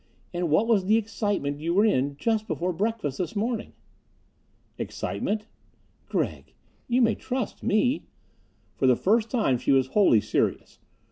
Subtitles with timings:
[0.33, 3.73] And what was the excitement you were in just before breakfast this morning?"
[4.79, 5.45] "Excitement?"
[6.09, 6.53] "Gregg,
[6.87, 8.07] you may trust me."
[8.73, 10.79] For the first time she was wholly serious.